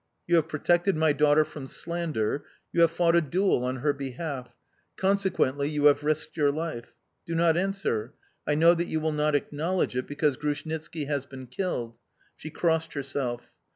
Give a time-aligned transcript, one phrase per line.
[0.25, 4.55] You have protected my daughter from slander, you have fought a duel on her behalf
[4.97, 6.95] consequently you have risked your life...
[7.27, 8.15] Do not answer.
[8.47, 11.99] I know that you will not acknowledge it because Grushnitski has been killed"
[12.35, 13.51] she crossed herself.